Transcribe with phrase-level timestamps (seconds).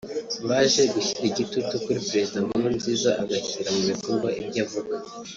[0.49, 4.95] baje gushyira igitutu kuri Perezida Nkurunziza agashyira mu bikorwa ibyo avuga